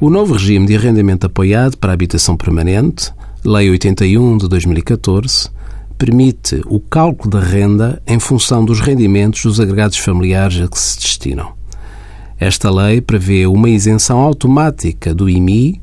[0.00, 3.12] O novo regime de arrendamento apoiado para a habitação permanente,
[3.44, 5.50] Lei 81 de 2014,
[5.98, 11.00] permite o cálculo da renda em função dos rendimentos dos agregados familiares a que se
[11.00, 11.52] destinam.
[12.38, 15.82] Esta lei prevê uma isenção automática do IMI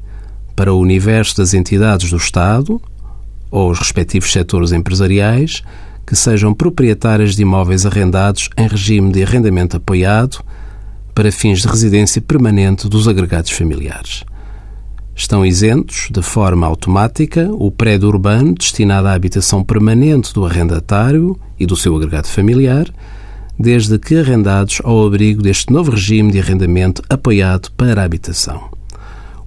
[0.56, 2.82] para o universo das entidades do Estado
[3.52, 5.62] ou os respectivos setores empresariais
[6.08, 10.38] que sejam proprietárias de imóveis arrendados em regime de arrendamento apoiado
[11.16, 14.26] para fins de residência permanente dos agregados familiares.
[15.16, 21.66] Estão isentos, de forma automática, o prédio urbano destinado à habitação permanente do arrendatário e
[21.66, 22.94] do seu agregado familiar,
[23.58, 28.76] desde que arrendados ao abrigo deste novo regime de arrendamento apoiado para a habitação.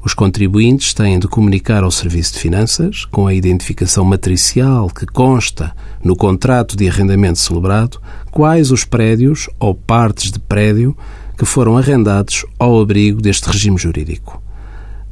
[0.03, 5.75] Os contribuintes têm de comunicar ao Serviço de Finanças, com a identificação matricial que consta
[6.03, 10.97] no contrato de arrendamento celebrado, quais os prédios ou partes de prédio
[11.39, 14.43] que foram arrendados ao abrigo deste regime jurídico.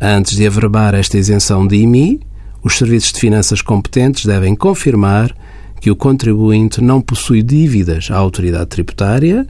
[0.01, 2.21] Antes de averbar esta isenção de IMI,
[2.63, 5.35] os serviços de finanças competentes devem confirmar
[5.81, 9.47] que o contribuinte não possui dívidas à autoridade tributária